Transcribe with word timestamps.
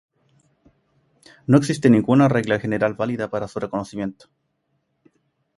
No 1.45 1.59
existe 1.59 1.87
ninguna 1.91 2.27
regla 2.27 2.59
general 2.59 2.95
válida 2.95 3.29
para 3.29 3.47
su 3.47 3.59
reconocimiento. 3.59 4.29